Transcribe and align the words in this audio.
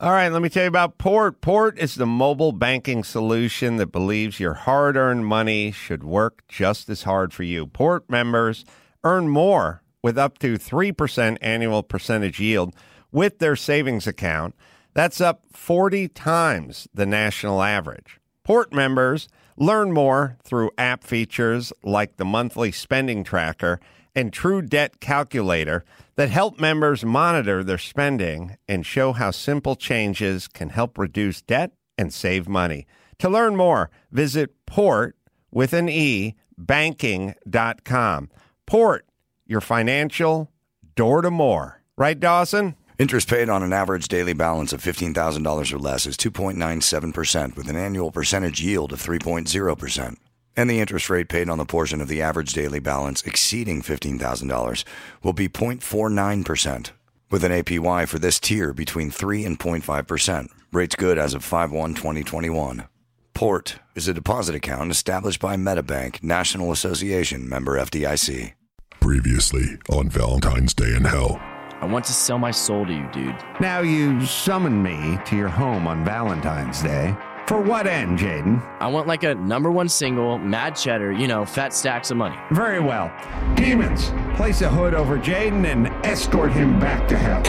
All 0.00 0.10
right, 0.10 0.28
let 0.28 0.42
me 0.42 0.48
tell 0.48 0.64
you 0.64 0.68
about 0.68 0.98
Porte. 0.98 1.40
Porte 1.40 1.78
is 1.78 1.94
the 1.94 2.04
mobile 2.04 2.50
banking 2.50 3.04
solution 3.04 3.76
that 3.76 3.92
believes 3.92 4.40
your 4.40 4.54
hard 4.54 4.96
earned 4.96 5.24
money 5.24 5.70
should 5.70 6.02
work 6.02 6.42
just 6.48 6.88
as 6.88 7.04
hard 7.04 7.32
for 7.32 7.44
you. 7.44 7.64
Porte 7.64 8.10
members 8.10 8.64
earn 9.04 9.28
more 9.28 9.84
with 10.02 10.18
up 10.18 10.38
to 10.38 10.58
3% 10.58 11.38
annual 11.40 11.84
percentage 11.84 12.40
yield 12.40 12.74
with 13.12 13.38
their 13.38 13.54
savings 13.54 14.08
account. 14.08 14.56
That's 14.94 15.20
up 15.20 15.44
40 15.52 16.08
times 16.08 16.88
the 16.92 17.06
national 17.06 17.62
average. 17.62 18.18
Porte 18.42 18.72
members 18.72 19.28
learn 19.56 19.92
more 19.92 20.38
through 20.42 20.72
app 20.76 21.04
features 21.04 21.72
like 21.84 22.16
the 22.16 22.24
monthly 22.24 22.72
spending 22.72 23.22
tracker 23.22 23.78
and 24.14 24.32
True 24.32 24.62
Debt 24.62 25.00
Calculator 25.00 25.84
that 26.16 26.30
help 26.30 26.60
members 26.60 27.04
monitor 27.04 27.64
their 27.64 27.78
spending 27.78 28.56
and 28.68 28.86
show 28.86 29.12
how 29.12 29.30
simple 29.30 29.76
changes 29.76 30.48
can 30.48 30.70
help 30.70 30.98
reduce 30.98 31.42
debt 31.42 31.72
and 31.98 32.12
save 32.12 32.48
money. 32.48 32.86
To 33.18 33.28
learn 33.28 33.56
more, 33.56 33.90
visit 34.10 34.54
port 34.66 35.16
with 35.50 35.72
an 35.72 35.88
E 35.88 36.34
banking.com. 36.56 38.30
Porte, 38.66 39.04
your 39.46 39.60
financial 39.60 40.50
door 40.94 41.22
to 41.22 41.30
more. 41.30 41.82
Right, 41.96 42.18
Dawson? 42.18 42.76
Interest 42.98 43.28
paid 43.28 43.48
on 43.48 43.62
an 43.62 43.72
average 43.72 44.06
daily 44.06 44.34
balance 44.34 44.72
of 44.72 44.80
$15,000 44.80 45.72
or 45.72 45.78
less 45.78 46.06
is 46.06 46.16
2.97% 46.16 47.56
with 47.56 47.68
an 47.68 47.76
annual 47.76 48.12
percentage 48.12 48.60
yield 48.60 48.92
of 48.92 49.02
3.0% 49.02 50.16
and 50.56 50.68
the 50.68 50.80
interest 50.80 51.10
rate 51.10 51.28
paid 51.28 51.48
on 51.48 51.58
the 51.58 51.64
portion 51.64 52.00
of 52.00 52.08
the 52.08 52.22
average 52.22 52.52
daily 52.52 52.78
balance 52.78 53.22
exceeding 53.22 53.82
$15,000 53.82 54.84
will 55.22 55.32
be 55.32 55.48
0.49%, 55.48 56.90
with 57.30 57.44
an 57.44 57.52
APY 57.52 58.08
for 58.08 58.18
this 58.18 58.38
tier 58.40 58.72
between 58.72 59.10
3 59.10 59.44
and 59.44 59.58
0.5%. 59.58 60.48
Rates 60.72 60.96
good 60.96 61.18
as 61.18 61.34
of 61.34 61.44
5 61.44 61.72
1 61.72 61.94
2021. 61.94 62.88
Porte 63.34 63.78
is 63.94 64.06
a 64.06 64.14
deposit 64.14 64.54
account 64.54 64.90
established 64.90 65.40
by 65.40 65.56
MetaBank, 65.56 66.22
National 66.22 66.70
Association 66.70 67.48
member 67.48 67.78
FDIC. 67.78 68.54
Previously 69.00 69.78
on 69.90 70.08
Valentine's 70.08 70.72
Day 70.72 70.94
in 70.94 71.04
Hell. 71.04 71.40
I 71.80 71.86
want 71.86 72.04
to 72.06 72.12
sell 72.12 72.38
my 72.38 72.50
soul 72.50 72.86
to 72.86 72.92
you, 72.92 73.06
dude. 73.12 73.36
Now 73.60 73.80
you 73.80 74.24
summon 74.24 74.82
me 74.82 75.18
to 75.26 75.36
your 75.36 75.48
home 75.48 75.86
on 75.86 76.04
Valentine's 76.04 76.82
Day. 76.82 77.14
For 77.46 77.60
what 77.60 77.86
end, 77.86 78.18
Jaden? 78.18 78.62
I 78.80 78.86
want 78.86 79.06
like 79.06 79.22
a 79.22 79.34
number 79.34 79.70
one 79.70 79.86
single, 79.86 80.38
mad 80.38 80.76
cheddar, 80.76 81.12
you 81.12 81.28
know, 81.28 81.44
fat 81.44 81.74
stacks 81.74 82.10
of 82.10 82.16
money. 82.16 82.36
Very 82.52 82.80
well. 82.80 83.12
Demons, 83.54 84.12
place 84.34 84.62
a 84.62 84.68
hood 84.70 84.94
over 84.94 85.18
Jaden 85.18 85.66
and 85.66 85.88
escort 86.06 86.52
him 86.52 86.80
back 86.80 87.06
to 87.08 87.18
hell. 87.18 87.42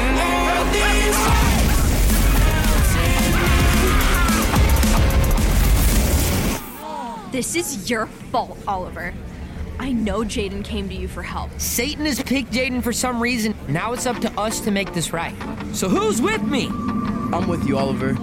This 7.32 7.56
is 7.56 7.90
your 7.90 8.08
fault, 8.08 8.58
Oliver. 8.68 9.14
I 9.80 9.94
know 9.94 10.20
Jaden 10.20 10.64
came 10.66 10.90
to 10.90 10.96
you 10.96 11.08
for 11.08 11.24
help. 11.24 11.52
Satan 11.58 12.06
has 12.06 12.22
picked 12.22 12.52
Jaden 12.52 12.84
for 12.84 12.92
some 12.92 13.22
reason. 13.22 13.56
Now 13.70 13.94
it's 13.94 14.06
up 14.06 14.20
to 14.20 14.32
us 14.40 14.60
to 14.62 14.72
make 14.72 14.94
this 14.94 15.14
right. 15.14 15.36
So 15.72 15.88
who's 15.88 16.22
with 16.22 16.44
me? 16.44 16.68
I'm 16.68 17.48
with 17.48 17.66
you, 17.66 17.78
Oliver. 17.78 18.18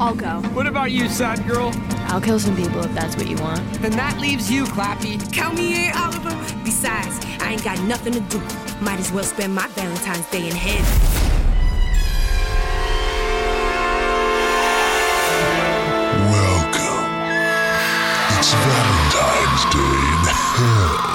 I'll 0.00 0.14
go. 0.14 0.40
What 0.54 0.66
about 0.66 0.90
you, 0.90 1.08
sad 1.08 1.46
girl? 1.46 1.72
I'll 2.08 2.20
kill 2.20 2.38
some 2.40 2.56
people 2.56 2.82
if 2.84 2.92
that's 2.94 3.16
what 3.16 3.28
you 3.28 3.36
want. 3.36 3.60
Then 3.74 3.92
that 3.92 4.18
leaves 4.18 4.50
you, 4.50 4.64
Clappy. 4.64 5.18
Count 5.32 5.56
me 5.56 5.86
in, 5.88 5.96
Oliver. 5.96 6.34
Besides, 6.64 7.24
I 7.40 7.52
ain't 7.52 7.62
got 7.64 7.80
nothing 7.82 8.12
to 8.14 8.20
do. 8.20 8.40
Might 8.80 8.98
as 8.98 9.12
well 9.12 9.24
spend 9.24 9.54
my 9.54 9.68
Valentine's 9.68 10.28
Day 10.30 10.48
in 10.48 10.54
heaven. 10.54 10.84
Welcome. 16.30 17.04
It's 18.38 18.52
Valentine's 18.52 19.64
Day 19.74 19.94
in 20.10 20.24
Hell. 20.54 21.14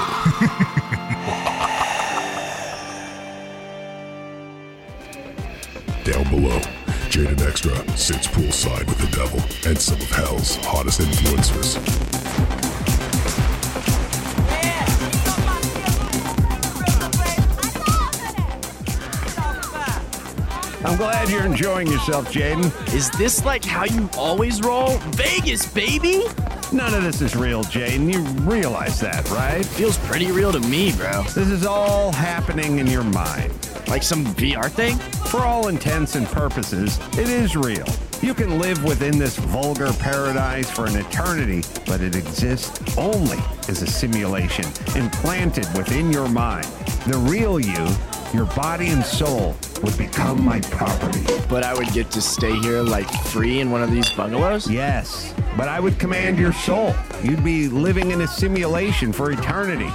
Down 6.04 6.24
below, 6.30 6.60
Jaden 7.10 7.40
Extra 7.44 7.74
sits 7.96 8.28
poolside 8.28 8.86
with 8.86 8.98
the 8.98 9.16
devil 9.16 9.40
and 9.68 9.76
some 9.76 10.00
of 10.00 10.08
Hell's 10.12 10.54
hottest 10.62 11.00
influencers. 11.00 11.76
I'm 20.84 20.96
glad 20.96 21.28
you're 21.28 21.44
enjoying 21.44 21.88
yourself, 21.88 22.32
Jaden. 22.32 22.94
Is 22.94 23.10
this 23.10 23.44
like 23.44 23.64
how 23.64 23.86
you 23.86 24.08
always 24.16 24.60
roll? 24.60 24.98
Vegas, 25.16 25.66
baby! 25.66 26.22
None 26.72 26.94
of 26.94 27.02
this 27.02 27.20
is 27.20 27.34
real, 27.34 27.64
Jaden. 27.64 28.12
You 28.12 28.22
realize 28.48 29.00
that, 29.00 29.28
right? 29.30 29.66
Feels 29.66 29.98
pretty 29.98 30.30
real 30.30 30.52
to 30.52 30.60
me, 30.60 30.92
bro. 30.92 31.24
This 31.24 31.48
is 31.48 31.66
all 31.66 32.12
happening 32.12 32.78
in 32.78 32.86
your 32.86 33.02
mind. 33.02 33.52
Like 33.88 34.04
some 34.04 34.24
VR 34.26 34.70
thing? 34.70 34.96
For 35.30 35.44
all 35.44 35.68
intents 35.68 36.16
and 36.16 36.26
purposes, 36.26 36.98
it 37.12 37.28
is 37.28 37.54
real. 37.54 37.86
You 38.20 38.34
can 38.34 38.58
live 38.58 38.82
within 38.82 39.16
this 39.16 39.38
vulgar 39.38 39.92
paradise 39.92 40.68
for 40.68 40.86
an 40.86 40.96
eternity, 40.96 41.62
but 41.86 42.00
it 42.00 42.16
exists 42.16 42.98
only 42.98 43.38
as 43.68 43.80
a 43.80 43.86
simulation 43.86 44.64
implanted 44.96 45.68
within 45.76 46.12
your 46.12 46.28
mind. 46.28 46.66
The 47.06 47.16
real 47.16 47.60
you, 47.60 47.86
your 48.34 48.46
body 48.56 48.88
and 48.88 49.04
soul, 49.04 49.54
would 49.84 49.96
become 49.96 50.44
my 50.44 50.60
property. 50.62 51.24
But 51.48 51.62
I 51.62 51.74
would 51.74 51.92
get 51.92 52.10
to 52.10 52.20
stay 52.20 52.58
here 52.58 52.82
like 52.82 53.08
free 53.26 53.60
in 53.60 53.70
one 53.70 53.84
of 53.84 53.92
these 53.92 54.10
bungalows? 54.10 54.68
Yes, 54.68 55.32
but 55.56 55.68
I 55.68 55.78
would 55.78 55.96
command 56.00 56.40
your 56.40 56.52
soul. 56.52 56.92
You'd 57.22 57.44
be 57.44 57.68
living 57.68 58.10
in 58.10 58.22
a 58.22 58.26
simulation 58.26 59.12
for 59.12 59.30
eternity. 59.30 59.92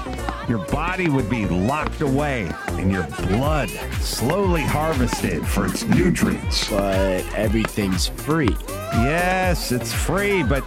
Your 0.47 0.59
body 0.67 1.09
would 1.09 1.29
be 1.29 1.47
locked 1.47 2.01
away, 2.01 2.51
and 2.69 2.91
your 2.91 3.07
blood 3.27 3.69
slowly 3.99 4.61
harvested 4.61 5.45
for 5.45 5.65
its 5.65 5.83
nutrients. 5.83 6.69
But 6.69 7.25
everything's 7.33 8.07
free. 8.07 8.55
Yes, 8.69 9.71
it's 9.71 9.91
free, 9.91 10.43
but. 10.43 10.63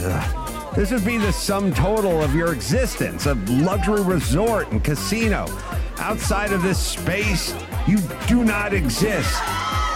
Ugh. 0.00 0.40
This 0.74 0.90
would 0.90 1.04
be 1.04 1.18
the 1.18 1.32
sum 1.32 1.72
total 1.72 2.20
of 2.20 2.34
your 2.34 2.52
existence 2.52 3.26
a 3.26 3.34
luxury 3.34 4.02
resort 4.02 4.72
and 4.72 4.82
casino. 4.82 5.46
Outside 5.98 6.52
of 6.52 6.64
this 6.64 6.80
space, 6.80 7.54
you 7.86 7.98
do 8.26 8.42
not 8.42 8.74
exist. 8.74 9.40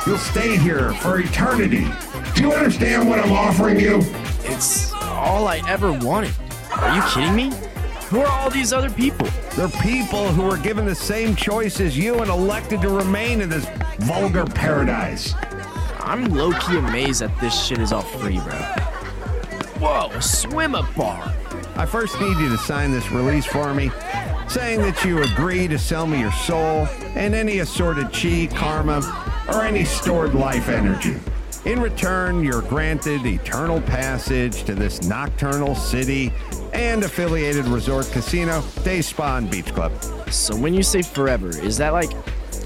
You'll 0.06 0.18
stay 0.18 0.56
here 0.56 0.92
for 0.94 1.18
eternity. 1.18 1.88
Do 2.36 2.42
you 2.42 2.52
understand 2.52 3.08
what 3.08 3.18
I'm 3.18 3.32
offering 3.32 3.80
you? 3.80 4.00
It's 4.44 4.92
all 4.92 5.48
I 5.48 5.62
ever 5.68 5.92
wanted. 5.92 6.32
Are 6.70 6.94
you 6.94 7.02
kidding 7.12 7.34
me? 7.34 7.67
Who 8.10 8.20
are 8.20 8.26
all 8.26 8.48
these 8.48 8.72
other 8.72 8.88
people? 8.88 9.28
They're 9.54 9.68
people 9.82 10.28
who 10.28 10.44
were 10.44 10.56
given 10.56 10.86
the 10.86 10.94
same 10.94 11.36
choice 11.36 11.78
as 11.78 11.98
you 11.98 12.20
and 12.20 12.30
elected 12.30 12.80
to 12.80 12.88
remain 12.88 13.42
in 13.42 13.50
this 13.50 13.66
vulgar 13.98 14.46
paradise. 14.46 15.34
I'm 16.00 16.24
low 16.24 16.52
key 16.52 16.78
amazed 16.78 17.20
that 17.20 17.38
this 17.38 17.66
shit 17.66 17.78
is 17.80 17.92
all 17.92 18.00
free, 18.00 18.40
bro. 18.40 18.56
Whoa, 19.78 20.08
a 20.14 20.22
swim 20.22 20.74
up 20.74 20.86
bar. 20.94 21.34
I 21.76 21.84
first 21.84 22.18
need 22.18 22.38
you 22.38 22.48
to 22.48 22.56
sign 22.56 22.92
this 22.92 23.10
release 23.10 23.44
for 23.44 23.74
me, 23.74 23.90
saying 24.48 24.80
that 24.80 25.04
you 25.04 25.22
agree 25.22 25.68
to 25.68 25.78
sell 25.78 26.06
me 26.06 26.20
your 26.20 26.32
soul 26.32 26.88
and 27.14 27.34
any 27.34 27.58
assorted 27.58 28.10
chi, 28.10 28.48
karma, 28.56 29.02
or 29.48 29.64
any 29.64 29.84
stored 29.84 30.34
life 30.34 30.70
energy. 30.70 31.16
In 31.66 31.78
return, 31.78 32.42
you're 32.42 32.62
granted 32.62 33.26
eternal 33.26 33.82
passage 33.82 34.64
to 34.64 34.74
this 34.74 35.02
nocturnal 35.02 35.74
city 35.74 36.32
and 36.78 37.02
affiliated 37.02 37.66
resort 37.66 38.08
casino, 38.12 38.62
Day 38.84 39.02
Spa 39.02 39.36
and 39.38 39.50
Beach 39.50 39.74
Club. 39.74 39.92
So 40.30 40.54
when 40.54 40.74
you 40.74 40.84
say 40.84 41.02
forever, 41.02 41.48
is 41.48 41.76
that 41.78 41.92
like 41.92 42.10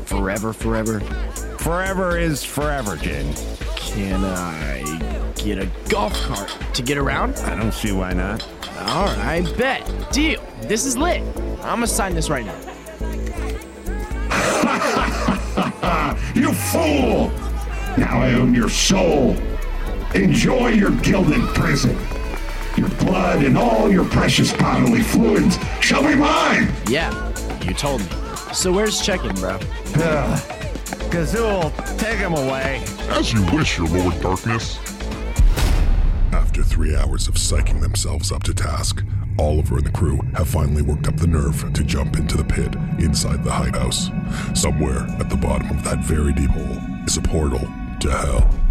forever, 0.07 0.53
forever? 0.53 1.01
Forever 1.59 2.19
is 2.19 2.45
forever, 2.45 2.97
Jin. 2.97 3.33
Can 3.77 4.23
I 4.23 5.33
get 5.37 5.59
a 5.59 5.67
golf 5.89 6.13
cart 6.25 6.55
to 6.75 6.83
get 6.83 6.99
around? 6.99 7.37
I 7.39 7.57
don't 7.57 7.73
see 7.73 7.93
why 7.93 8.13
not. 8.13 8.47
All 8.81 9.07
right, 9.17 9.45
bet. 9.57 10.13
Deal. 10.13 10.43
This 10.63 10.85
is 10.85 10.99
lit. 10.99 11.23
I'm 11.63 11.77
gonna 11.77 11.87
sign 11.87 12.15
this 12.15 12.29
right 12.29 12.45
now. 12.45 12.59
You 16.35 16.53
fool! 16.55 17.29
Now 17.99 18.23
I 18.23 18.33
own 18.35 18.55
your 18.55 18.71
soul. 18.71 19.37
Enjoy 20.15 20.69
your 20.69 20.91
gilded 21.03 21.43
prison. 21.55 21.95
Your 23.13 23.21
blood 23.21 23.45
and 23.45 23.59
all 23.59 23.93
your 23.93 24.07
precious 24.07 24.55
bodily 24.55 25.03
fluids 25.03 25.59
shall 25.83 26.03
be 26.03 26.15
mine! 26.15 26.73
Yeah, 26.89 27.13
you 27.61 27.75
told 27.75 28.01
me. 28.01 28.07
So 28.55 28.73
where's 28.73 29.03
check-in, 29.03 29.35
bro? 29.35 29.59
Ugh. 29.97 30.39
Gazul, 31.11 31.99
take 31.99 32.17
him 32.17 32.33
away. 32.33 32.83
As 33.11 33.31
you 33.31 33.45
wish, 33.55 33.77
your 33.77 33.89
Lord 33.89 34.19
Darkness. 34.23 34.79
After 36.33 36.63
three 36.63 36.97
hours 36.97 37.29
of 37.29 37.35
psyching 37.35 37.83
themselves 37.83 38.33
up 38.33 38.45
to 38.45 38.55
task, 38.55 39.05
Oliver 39.39 39.77
and 39.77 39.87
the 39.87 39.93
crew 39.93 40.19
have 40.35 40.49
finally 40.49 40.81
worked 40.81 41.07
up 41.07 41.19
the 41.19 41.27
nerve 41.27 41.71
to 41.75 41.85
jump 41.85 42.17
into 42.17 42.39
the 42.39 42.45
pit 42.45 42.75
inside 42.99 43.45
the 43.45 43.51
hidehouse. 43.51 44.09
Somewhere 44.57 45.01
at 45.21 45.29
the 45.29 45.37
bottom 45.37 45.69
of 45.69 45.85
that 45.85 46.03
very 46.03 46.33
deep 46.33 46.49
hole 46.49 46.79
is 47.05 47.19
a 47.19 47.21
portal 47.21 47.69
to 48.01 48.11
hell. 48.11 48.62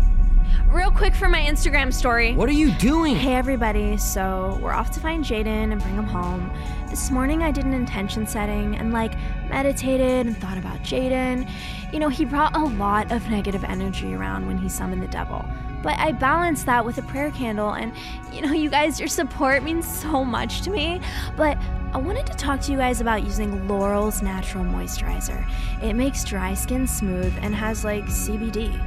Real 0.72 0.90
quick 0.90 1.14
for 1.14 1.28
my 1.28 1.42
Instagram 1.42 1.94
story. 1.94 2.34
What 2.34 2.48
are 2.48 2.54
you 2.54 2.72
doing? 2.72 3.14
Hey 3.14 3.36
everybody, 3.36 3.98
so 3.98 4.58
we're 4.62 4.72
off 4.72 4.90
to 4.92 5.02
find 5.02 5.22
Jaden 5.22 5.74
and 5.74 5.82
bring 5.82 5.96
him 5.96 6.06
home. 6.06 6.50
This 6.90 7.12
morning 7.12 7.44
I 7.44 7.52
did 7.52 7.66
an 7.66 7.74
intention 7.74 8.26
setting 8.26 8.78
and 8.78 8.94
like 8.94 9.12
meditated 9.50 10.28
and 10.28 10.38
thought 10.38 10.58
about 10.58 10.82
Jaden. 10.82 11.52
You 11.92 12.00
know, 12.00 12.08
he 12.08 12.24
brought 12.24 12.56
a 12.56 12.64
lot 12.64 13.12
of 13.12 13.30
negative 13.30 13.66
energy 13.66 14.14
around 14.14 14.48
when 14.48 14.58
he 14.58 14.70
summoned 14.70 15.04
the 15.04 15.10
devil. 15.10 15.46
But 15.84 16.00
I 16.00 16.14
balanced 16.14 16.68
that 16.68 16.86
with 16.86 16.98
a 17.00 17.02
prayer 17.02 17.32
candle 17.32 17.72
and 17.72 17.92
you 18.32 18.42
know, 18.42 18.54
you 18.54 18.70
guys, 18.70 18.98
your 18.98 19.10
support 19.10 19.64
means 19.64 19.86
so 19.86 20.24
much 20.24 20.62
to 20.62 20.70
me. 20.70 21.02
But 21.36 21.58
I 21.92 21.98
wanted 21.98 22.26
to 22.28 22.34
talk 22.34 22.62
to 22.62 22.72
you 22.72 22.78
guys 22.78 23.02
about 23.02 23.26
using 23.26 23.68
Laurel's 23.68 24.22
natural 24.22 24.64
moisturizer. 24.64 25.46
It 25.84 25.96
makes 25.96 26.24
dry 26.24 26.54
skin 26.54 26.88
smooth 26.88 27.38
and 27.42 27.54
has 27.54 27.84
like 27.84 28.06
CBD. 28.06 28.82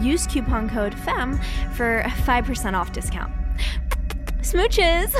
Use 0.00 0.26
coupon 0.26 0.68
code 0.68 0.94
FEM 0.94 1.40
for 1.74 2.00
a 2.00 2.08
5% 2.08 2.74
off 2.74 2.92
discount. 2.92 3.32
Smooches! 4.40 5.12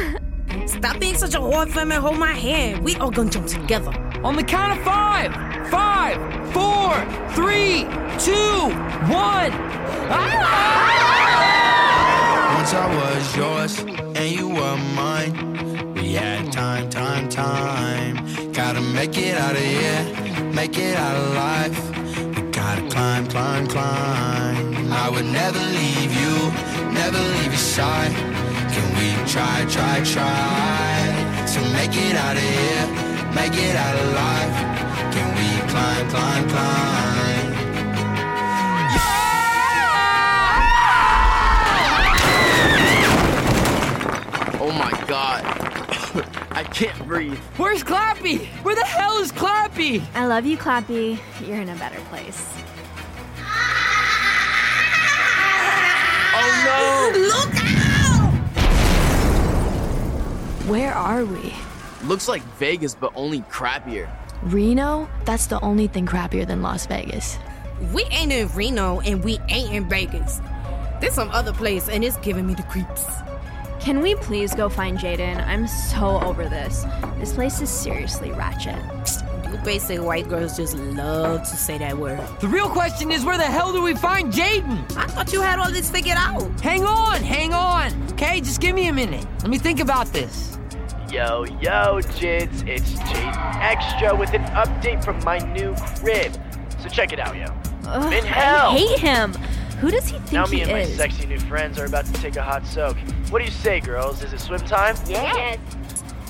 Stop 0.69 0.99
being 0.99 1.15
such 1.15 1.35
a 1.35 1.39
whore 1.39 1.69
femme 1.71 1.93
and 1.93 2.03
hold 2.03 2.19
my 2.19 2.33
hand. 2.33 2.83
We 2.83 2.97
all 2.97 3.11
gonna 3.11 3.31
jump 3.31 3.47
together. 3.47 3.91
On 4.25 4.35
the 4.37 4.43
count 4.43 4.79
of 4.79 4.85
five, 4.85 5.33
five, 5.71 6.17
four, 6.53 6.95
three, 7.35 7.85
two, 8.19 8.71
one. 9.13 9.53
Ah! 10.11 10.79
Once 12.57 12.73
I 12.75 12.87
was 12.97 13.37
yours 13.37 13.79
and 14.17 14.31
you 14.31 14.49
were 14.49 14.77
mine. 14.95 15.95
We 15.95 16.13
had 16.15 16.51
time, 16.53 16.89
time, 16.91 17.29
time. 17.29 18.53
Gotta 18.53 18.81
make 18.81 19.17
it 19.19 19.37
out 19.37 19.53
of 19.53 19.63
here, 19.63 20.05
make 20.53 20.79
it 20.79 20.97
out 20.97 21.17
alive. 21.29 21.77
We 22.37 22.43
gotta 22.51 22.89
climb, 22.89 23.27
climb, 23.29 23.67
climb. 23.67 24.38
I 25.09 25.11
would 25.11 25.25
never 25.25 25.59
leave 25.59 26.13
you, 26.13 26.35
never 26.93 27.17
leave 27.17 27.47
your 27.47 27.57
side. 27.57 28.13
Can 28.13 28.87
we 28.99 29.09
try, 29.27 29.65
try, 29.65 30.05
try 30.05 31.47
to 31.47 31.61
make 31.73 31.97
it 31.97 32.15
out 32.15 32.37
of 32.37 32.43
here, 32.43 32.87
make 33.33 33.55
it 33.55 33.75
out 33.75 33.97
alive? 34.05 34.53
Can 35.15 35.29
we 35.35 35.49
climb, 35.71 36.11
climb, 36.11 36.49
climb? 36.51 37.47
Oh 44.61 44.73
my 44.77 44.91
god. 45.07 45.43
I 46.51 46.65
can't 46.65 47.07
breathe. 47.07 47.39
Where's 47.57 47.83
Clappy? 47.83 48.45
Where 48.63 48.75
the 48.75 48.85
hell 48.85 49.17
is 49.17 49.33
Clappy? 49.33 50.03
I 50.15 50.27
love 50.27 50.45
you, 50.45 50.59
Clappy. 50.59 51.19
You're 51.47 51.63
in 51.63 51.71
a 51.71 51.77
better 51.77 52.01
place. 52.11 52.59
Are 60.99 61.25
we? 61.25 61.55
Looks 62.05 62.29
like 62.29 62.43
Vegas, 62.59 62.95
but 62.95 63.13
only 63.15 63.41
crappier. 63.43 64.11
Reno? 64.43 65.09
That's 65.25 65.47
the 65.47 65.61
only 65.61 65.87
thing 65.87 66.07
crappier 66.07 66.47
than 66.47 66.61
Las 66.61 66.87
Vegas. 66.87 67.39
We 67.93 68.05
ain't 68.11 68.33
in 68.33 68.49
Reno 68.49 69.01
and 69.01 69.23
we 69.23 69.39
ain't 69.49 69.73
in 69.73 69.89
Vegas. 69.89 70.41
There's 71.01 71.15
some 71.15 71.31
other 71.31 71.53
place 71.53 71.89
and 71.89 72.05
it's 72.05 72.17
giving 72.19 72.47
me 72.47 72.55
the 72.55 72.65
creeps. 72.65 73.07
Can 73.81 74.01
we 74.01 74.17
please 74.17 74.55
go 74.55 74.69
find 74.69 74.99
Jaden? 74.99 75.47
I'm 75.47 75.69
so 75.69 76.21
over 76.21 76.49
this. 76.49 76.85
This 77.19 77.33
place 77.33 77.61
is 77.61 77.71
seriously 77.71 78.33
ratchet. 78.33 78.77
You 79.51 79.59
basic 79.65 80.03
white 80.03 80.29
girls 80.29 80.57
just 80.57 80.75
love 80.75 81.41
to 81.41 81.57
say 81.57 81.79
that 81.79 81.97
word. 81.97 82.21
The 82.41 82.49
real 82.49 82.69
question 82.69 83.13
is 83.13 83.25
where 83.25 83.39
the 83.39 83.45
hell 83.45 83.73
do 83.73 83.83
we 83.83 83.95
find 83.95 84.33
Jaden? 84.33 84.97
I 84.97 85.07
thought 85.07 85.33
you 85.33 85.41
had 85.41 85.61
all 85.61 85.71
this 85.71 85.91
figured 85.91 86.19
out. 86.19 86.61
Hang 86.61 86.85
on, 86.85 87.23
hang 87.23 87.55
on. 87.55 87.93
Okay, 88.13 88.41
just 88.41 88.61
give 88.61 88.75
me 88.75 88.89
a 88.89 88.93
minute. 88.93 89.25
Let 89.43 89.51
me 89.51 89.59
think 89.59 89.79
about 89.79 90.09
this. 90.09 90.58
Yo, 91.11 91.45
yo, 91.63 92.01
Jids, 92.19 92.67
it's 92.69 92.93
Jaden 92.93 93.61
Extra 93.63 94.15
with 94.15 94.33
an 94.35 94.43
update 94.55 95.03
from 95.03 95.19
my 95.25 95.39
new 95.39 95.75
crib. 95.97 96.33
So 96.81 96.89
check 96.89 97.13
it 97.13 97.19
out, 97.19 97.35
yo. 97.35 97.47
Ugh, 97.87 98.13
in 98.13 98.25
hell. 98.25 98.71
I 98.71 98.79
hate 98.79 98.99
him. 98.99 99.33
Who 99.81 99.91
does 99.91 100.07
he 100.09 100.19
think 100.19 100.33
now 100.33 100.47
he 100.47 100.57
me 100.57 100.63
and 100.63 100.71
my 100.73 100.85
sexy 100.85 101.27
new 101.27 101.39
friends 101.41 101.79
are 101.79 101.87
about 101.87 102.05
to 102.07 102.13
take 102.15 102.37
a 102.37 102.43
hot 102.43 102.67
soak. 102.67 102.97
What 103.31 103.39
do 103.39 103.45
you 103.47 103.51
say, 103.51 103.81
girls? 103.81 104.23
Is 104.23 104.33
it 104.33 104.41
swim 104.41 104.61
time? 104.61 104.97
Yes. 105.07 105.59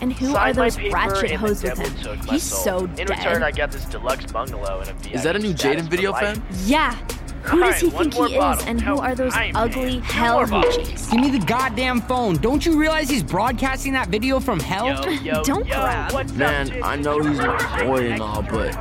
And 0.01 0.13
who 0.13 0.27
Sign 0.27 0.51
are 0.51 0.53
those 0.53 0.77
paper 0.77 0.95
ratchet 0.95 1.31
and 1.33 1.41
hoes 1.41 1.63
with 1.65 1.77
him? 1.79 2.19
He's 2.29 2.45
soul. 2.45 2.61
so 2.81 2.85
In 2.85 2.95
dead. 2.95 3.11
return, 3.11 3.43
I 3.43 3.51
got 3.51 3.73
this 3.73 3.85
deluxe 3.87 4.31
bungalow 4.31 4.81
and 4.81 4.91
a 4.91 4.95
VIP 4.95 5.15
Is 5.15 5.25
that 5.25 5.35
a 5.35 5.41
new 5.41 5.57
status 5.57 5.87
Jaden 5.87 5.91
video, 5.91 6.13
life. 6.13 6.37
fam? 6.37 6.47
Yeah. 6.67 6.97
Who 7.45 7.61
does 7.61 7.81
he 7.81 7.89
one 7.89 8.05
think 8.05 8.15
more 8.15 8.27
he 8.29 8.35
is? 8.35 8.39
bottle. 8.39 8.69
And 8.69 8.81
who 8.81 8.97
are 8.99 9.15
those 9.15 9.35
me, 9.35 9.53
ugly 9.55 9.85
man. 9.95 10.03
Hell 10.03 10.47
more 10.47 10.63
hoochies? 10.63 11.11
Give 11.11 11.21
me 11.21 11.31
the 11.31 11.45
goddamn 11.45 12.01
phone. 12.03 12.37
Don't 12.37 12.65
you 12.65 12.79
realize 12.79 13.09
he's 13.09 13.23
broadcasting 13.23 13.93
that 13.95 14.09
video 14.09 14.41
from 14.41 14.61
hell? 14.61 14.87
Yo, 15.05 15.11
yo, 15.11 15.43
Don't 15.45 15.67
yo, 15.67 15.75
grab. 15.81 16.13
what's 16.13 16.31
up, 16.33 16.37
Man, 16.39 16.83
I 16.83 16.97
know 16.97 17.21
he's 17.23 17.39
my 17.39 17.85
boy 17.85 18.11
and 18.11 18.21
all, 18.23 18.43
but 18.43 18.73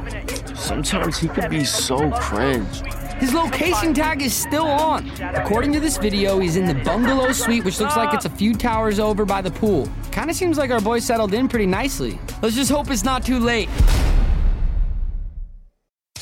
sometimes 0.57 1.17
he 1.17 1.27
could 1.27 1.49
be 1.49 1.63
so 1.63 2.11
cringe. 2.11 2.81
His 3.19 3.33
location 3.33 3.93
tag 3.95 4.21
is 4.21 4.31
still 4.35 4.67
on. 4.67 5.09
According 5.21 5.73
to 5.73 5.79
this 5.79 5.97
video, 5.97 6.37
he's 6.39 6.55
in 6.55 6.65
the 6.65 6.75
bungalow 6.83 7.31
suite, 7.31 7.65
which 7.65 7.79
looks 7.79 7.95
like 7.97 8.13
it's 8.13 8.25
a 8.25 8.29
few 8.29 8.53
towers 8.53 8.99
over 8.99 9.25
by 9.25 9.41
the 9.41 9.49
pool. 9.49 9.89
Kinda 10.11 10.33
seems 10.35 10.57
like 10.59 10.69
our 10.69 10.81
boy 10.81 10.99
settled 10.99 11.33
in 11.33 11.47
pretty 11.47 11.65
nicely. 11.65 12.19
Let's 12.43 12.55
just 12.55 12.69
hope 12.69 12.91
it's 12.91 13.03
not 13.03 13.25
too 13.25 13.39
late. 13.39 13.69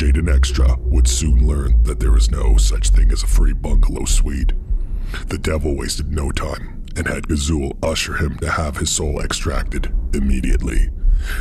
Jaden 0.00 0.34
Extra 0.34 0.78
would 0.78 1.06
soon 1.06 1.46
learn 1.46 1.82
that 1.82 2.00
there 2.00 2.16
is 2.16 2.30
no 2.30 2.56
such 2.56 2.88
thing 2.88 3.12
as 3.12 3.22
a 3.22 3.26
free 3.26 3.52
bungalow 3.52 4.06
suite. 4.06 4.54
The 5.26 5.36
devil 5.36 5.76
wasted 5.76 6.10
no 6.10 6.30
time 6.30 6.86
and 6.96 7.06
had 7.06 7.28
Gazul 7.28 7.76
usher 7.82 8.14
him 8.14 8.38
to 8.38 8.50
have 8.50 8.78
his 8.78 8.88
soul 8.88 9.20
extracted 9.20 9.92
immediately. 10.14 10.88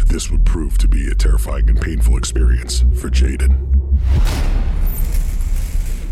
This 0.07 0.29
would 0.29 0.45
prove 0.45 0.77
to 0.79 0.89
be 0.89 1.07
a 1.07 1.15
terrifying 1.15 1.69
and 1.69 1.79
painful 1.79 2.17
experience 2.17 2.81
for 2.95 3.09
Jaden. 3.09 4.48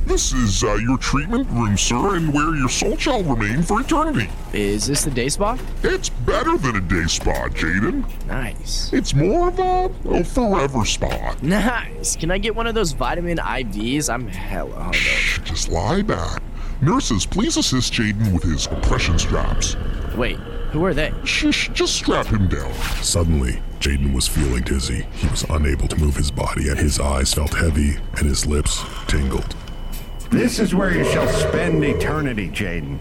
This 0.07 0.31
is 0.31 0.63
uh, 0.63 0.75
your 0.75 0.97
treatment 0.97 1.49
room, 1.49 1.77
sir, 1.77 2.15
and 2.15 2.33
where 2.33 2.55
your 2.55 2.69
soul 2.69 2.95
shall 2.95 3.21
remain 3.23 3.61
for 3.61 3.81
eternity. 3.81 4.29
Is 4.53 4.87
this 4.87 5.03
the 5.03 5.11
day 5.11 5.27
spa? 5.27 5.59
It's 5.83 6.07
better 6.07 6.57
than 6.57 6.77
a 6.77 6.81
day 6.81 7.03
spa, 7.07 7.49
Jaden. 7.49 8.05
Nice. 8.25 8.91
It's 8.93 9.13
more 9.13 9.49
of 9.49 9.59
a, 9.59 9.91
a 10.09 10.23
forever 10.23 10.85
spa. 10.85 11.35
Nice. 11.41 12.15
Can 12.15 12.31
I 12.31 12.37
get 12.37 12.55
one 12.55 12.67
of 12.67 12.73
those 12.73 12.93
vitamin 12.93 13.37
IVs? 13.37 14.11
I'm 14.11 14.29
hella 14.29 14.71
hungover. 14.75 15.43
Just 15.43 15.67
lie 15.67 16.01
back. 16.03 16.41
Nurses, 16.81 17.25
please 17.25 17.57
assist 17.57 17.91
Jaden 17.91 18.33
with 18.33 18.43
his 18.43 18.65
compression 18.65 19.19
straps. 19.19 19.75
Wait, 20.15 20.37
who 20.71 20.85
are 20.85 20.93
they? 20.93 21.11
Shh, 21.25 21.67
just 21.73 21.95
strap 21.95 22.27
him 22.27 22.47
down. 22.47 22.73
Suddenly, 23.01 23.61
Jaden 23.81 24.13
was 24.13 24.25
feeling 24.25 24.63
dizzy. 24.63 25.05
He 25.11 25.27
was 25.27 25.43
unable 25.49 25.89
to 25.89 25.97
move 25.97 26.15
his 26.15 26.31
body, 26.31 26.69
and 26.69 26.79
his 26.79 26.97
eyes 26.97 27.33
felt 27.33 27.53
heavy 27.53 27.97
and 28.13 28.25
his 28.25 28.45
lips 28.45 28.83
tingled. 29.07 29.53
This 30.29 30.59
is 30.59 30.75
where 30.75 30.93
you 30.93 31.05
shall 31.05 31.27
spend 31.27 31.83
eternity, 31.85 32.49
Jaden. 32.49 32.99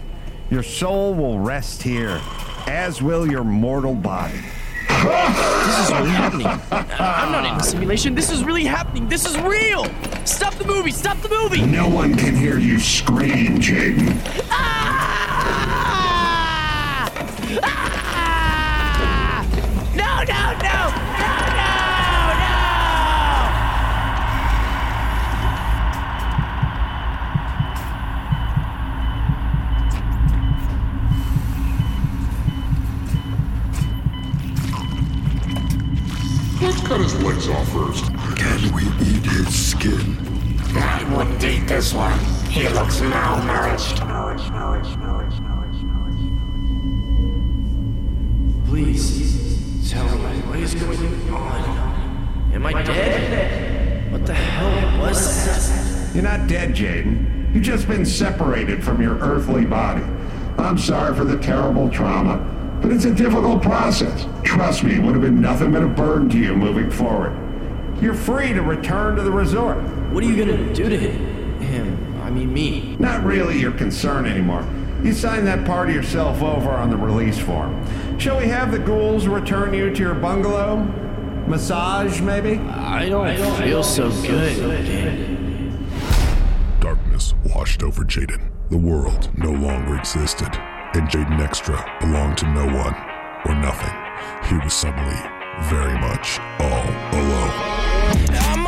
Your 0.49 0.63
soul 0.63 1.13
will 1.13 1.39
rest 1.39 1.83
here, 1.83 2.21
as 2.67 3.01
will 3.01 3.29
your 3.29 3.43
mortal 3.43 3.93
body. 3.93 4.39
This 4.87 5.79
is 5.79 5.91
really 5.91 6.09
happening. 6.09 6.47
I'm 6.71 7.31
not 7.31 7.45
in 7.45 7.53
a 7.59 7.63
simulation. 7.63 8.15
This 8.15 8.31
is 8.31 8.45
really 8.45 8.63
happening. 8.63 9.09
This 9.09 9.25
is 9.25 9.37
real. 9.39 9.85
Stop 10.25 10.55
the 10.55 10.65
movie. 10.65 10.91
Stop 10.91 11.21
the 11.21 11.29
movie. 11.29 11.65
No 11.65 11.89
one 11.89 12.15
can 12.15 12.33
hear 12.33 12.57
you 12.57 12.79
scream, 12.79 13.59
Jaden. 13.59 14.15
Cut 36.87 37.01
his 37.01 37.21
legs 37.21 37.49
off 37.49 37.67
first. 37.73 38.05
Can 38.37 38.73
we 38.73 38.83
eat 39.05 39.25
his 39.25 39.71
skin? 39.71 40.15
I 40.73 41.03
wouldn't 41.13 41.43
eat 41.43 41.67
this 41.67 41.93
one. 41.93 42.17
He 42.49 42.69
looks 42.69 43.01
malnourished. 43.01 43.97
Please, 48.67 49.91
tell 49.91 50.05
me 50.17 50.39
what 50.47 50.59
is 50.59 50.75
going 50.75 51.29
on? 51.33 52.51
Am 52.53 52.65
I 52.65 52.83
dead? 52.83 54.09
What 54.13 54.25
the 54.25 54.33
hell 54.33 55.01
was 55.01 55.45
that? 55.45 56.15
You're 56.15 56.23
not 56.23 56.47
dead, 56.47 56.73
Jaden. 56.73 57.53
You've 57.53 57.63
just 57.63 57.87
been 57.89 58.05
separated 58.05 58.81
from 58.81 59.01
your 59.01 59.17
earthly 59.17 59.65
body. 59.65 60.05
I'm 60.57 60.77
sorry 60.77 61.13
for 61.15 61.25
the 61.25 61.37
terrible 61.37 61.89
trauma, 61.89 62.46
but 62.87 62.95
it's 62.95 63.03
a 63.03 63.13
difficult 63.13 63.61
process. 63.61 64.25
Trust 64.43 64.85
me, 64.85 64.95
it 64.95 65.03
would 65.03 65.11
have 65.11 65.21
been 65.21 65.41
nothing 65.41 65.73
but 65.73 65.83
a 65.83 65.87
burden 65.87 66.29
to 66.29 66.37
you 66.37 66.55
moving 66.55 66.89
forward. 66.89 67.35
You're 68.01 68.13
free 68.13 68.53
to 68.53 68.61
return 68.61 69.17
to 69.17 69.23
the 69.23 69.31
resort. 69.31 69.77
What 70.13 70.23
are 70.23 70.27
you 70.27 70.37
gonna 70.37 70.73
do 70.73 70.87
to 70.87 70.97
him? 70.97 71.59
Him? 71.59 72.21
I 72.21 72.29
mean 72.29 72.53
me. 72.53 72.95
Not 72.97 73.25
really 73.25 73.59
your 73.59 73.73
concern 73.73 74.25
anymore. 74.25 74.65
You 75.03 75.11
signed 75.11 75.45
that 75.47 75.65
part 75.65 75.89
of 75.89 75.95
yourself 75.95 76.41
over 76.41 76.69
on 76.69 76.89
the 76.89 76.95
release 76.95 77.37
form. 77.37 77.85
Shall 78.17 78.39
we 78.39 78.47
have 78.47 78.71
the 78.71 78.79
ghouls 78.79 79.27
return 79.27 79.73
you 79.73 79.93
to 79.93 80.01
your 80.01 80.15
bungalow? 80.15 80.77
Massage, 81.45 82.21
maybe? 82.21 82.57
I 82.57 83.09
don't, 83.09 83.35
feel 83.57 83.83
so 83.83 84.09
good. 84.21 85.77
Darkness 86.79 87.33
washed 87.53 87.83
over 87.83 88.05
Jaden. 88.05 88.49
The 88.69 88.77
world 88.77 89.29
no 89.37 89.51
longer 89.51 89.97
existed, 89.97 90.57
and 90.97 91.07
Jaden 91.09 91.39
Extra 91.39 91.77
belonged 91.99 92.37
to 92.39 92.47
no 92.51 92.65
one 92.65 92.95
or 93.45 93.53
nothing. 93.55 93.93
He 94.49 94.57
was 94.63 94.73
suddenly 94.73 95.15
very 95.69 95.97
much 95.99 96.39
all 96.59 96.89
alone. 97.13 98.66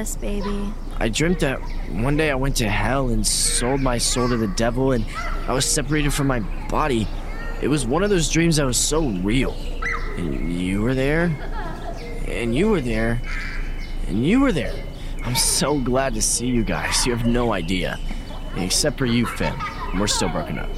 Us, 0.00 0.16
baby. 0.16 0.72
I 0.98 1.08
dreamt 1.08 1.40
that 1.40 1.60
one 1.90 2.16
day 2.16 2.30
I 2.30 2.34
went 2.34 2.56
to 2.56 2.68
hell 2.68 3.10
and 3.10 3.26
sold 3.26 3.80
my 3.80 3.98
soul 3.98 4.28
to 4.28 4.36
the 4.36 4.48
devil 4.48 4.92
and 4.92 5.04
I 5.46 5.52
was 5.52 5.64
separated 5.64 6.12
from 6.12 6.26
my 6.26 6.40
body. 6.68 7.06
It 7.62 7.68
was 7.68 7.86
one 7.86 8.02
of 8.02 8.10
those 8.10 8.30
dreams 8.30 8.56
that 8.56 8.64
was 8.64 8.78
so 8.78 9.06
real. 9.08 9.54
And 10.16 10.52
you 10.52 10.82
were 10.82 10.94
there, 10.94 11.24
and 12.26 12.54
you 12.54 12.68
were 12.70 12.80
there, 12.80 13.20
and 14.08 14.26
you 14.26 14.40
were 14.40 14.52
there. 14.52 14.74
I'm 15.24 15.36
so 15.36 15.78
glad 15.78 16.14
to 16.14 16.22
see 16.22 16.46
you 16.46 16.64
guys. 16.64 17.06
You 17.06 17.14
have 17.14 17.26
no 17.26 17.52
idea. 17.52 17.98
Except 18.56 18.98
for 18.98 19.06
you, 19.06 19.26
Finn. 19.26 19.54
We're 19.98 20.08
still 20.08 20.28
broken 20.28 20.58
up. 20.58 20.68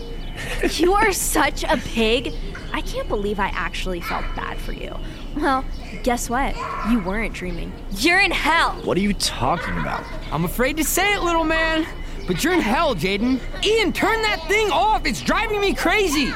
You 0.71 0.93
are 0.93 1.13
such 1.13 1.65
a 1.65 1.77
pig. 1.77 2.35
I 2.73 2.81
can't 2.81 3.09
believe 3.09 3.39
I 3.39 3.49
actually 3.49 4.01
felt 4.01 4.25
bad 4.35 4.59
for 4.59 4.73
you. 4.73 4.95
Well, 5.37 5.65
guess 6.03 6.31
what? 6.31 6.57
You 6.91 7.01
weren't 7.01 7.35
dreaming. 7.35 7.73
You're 7.99 8.21
in 8.21 8.31
hell. 8.31 8.73
What 8.85 8.97
are 8.97 9.01
you 9.01 9.13
talking 9.15 9.77
about? 9.79 10.05
I'm 10.31 10.45
afraid 10.45 10.77
to 10.79 10.85
say 10.85 11.15
it, 11.15 11.23
little 11.23 11.45
man, 11.45 11.87
but 12.27 12.43
you're 12.43 12.55
in 12.55 12.61
hell, 12.61 12.95
Jaden. 12.95 13.41
Ian, 13.65 13.93
turn 13.93 14.23
that 14.23 14.43
thing 14.49 14.71
off. 14.71 15.07
It's 15.07 15.21
driving 15.21 15.61
me 15.61 15.75
crazy. 15.75 16.33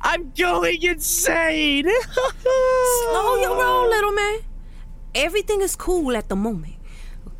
I'm 0.00 0.30
going 0.30 0.82
insane. 0.82 1.86
Slow 2.42 3.36
your 3.36 3.56
roll, 3.56 3.88
little 3.88 4.12
man. 4.12 4.38
Everything 5.14 5.60
is 5.60 5.76
cool 5.76 6.16
at 6.16 6.28
the 6.28 6.36
moment. 6.36 6.74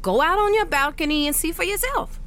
Go 0.03 0.21
out 0.21 0.39
on 0.39 0.55
your 0.55 0.67
balcony 0.67 1.27
and 1.27 1.37
see 1.37 1.53
for 1.53 1.63
yourself. 1.63 2.20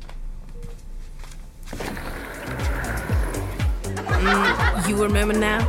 You 4.88 5.02
remember 5.02 5.34
now? 5.34 5.60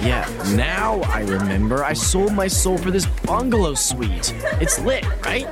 Yeah, 0.00 0.28
now 0.54 1.00
I 1.02 1.20
remember. 1.20 1.84
I 1.84 1.92
sold 1.92 2.32
my 2.32 2.48
soul 2.48 2.78
for 2.78 2.90
this 2.90 3.06
bungalow 3.24 3.74
suite. 3.74 4.34
It's 4.60 4.78
lit, 4.78 5.04
right? 5.24 5.48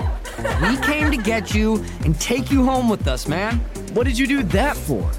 We 0.63 0.77
came 0.79 1.11
to 1.11 1.17
get 1.17 1.55
you 1.55 1.85
and 2.05 2.19
take 2.21 2.51
you 2.51 2.65
home 2.65 2.89
with 2.89 3.07
us, 3.09 3.27
man. 3.27 3.57
What 3.93 4.07
did 4.07 4.19
you 4.19 4.27
do 4.27 4.43
that 4.45 4.77
for? 4.77 5.11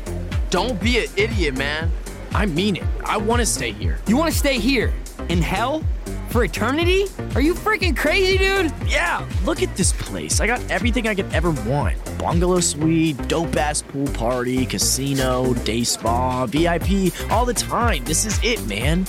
Don't 0.50 0.80
be 0.82 1.00
an 1.00 1.08
idiot, 1.18 1.58
man. 1.58 1.92
I 2.34 2.46
mean 2.46 2.76
it. 2.76 2.84
I 3.04 3.18
want 3.18 3.40
to 3.40 3.46
stay 3.46 3.72
here. 3.72 4.00
You 4.08 4.18
want 4.18 4.32
to 4.32 4.38
stay 4.38 4.60
here? 4.60 4.94
In 5.30 5.42
hell? 5.42 5.84
For 6.30 6.44
eternity? 6.44 7.06
Are 7.34 7.42
you 7.42 7.54
freaking 7.54 7.96
crazy, 7.96 8.38
dude? 8.38 8.74
Yeah, 8.86 9.26
look 9.46 9.64
at 9.64 9.76
this 9.78 9.94
place. 9.94 10.42
I 10.42 10.48
got 10.48 10.62
everything 10.70 11.08
I 11.08 11.16
could 11.16 11.34
ever 11.34 11.52
want 11.52 11.98
bungalow 12.26 12.60
suite, 12.60 13.16
dope 13.28 13.56
ass 13.56 13.84
pool 13.84 14.08
party, 14.08 14.66
casino, 14.66 15.54
day 15.64 15.84
spa, 15.84 16.48
VIP, 16.48 17.14
all 17.30 17.46
the 17.46 17.54
time. 17.54 18.04
This 18.04 18.26
is 18.26 18.40
it, 18.44 18.66
man. 18.66 19.06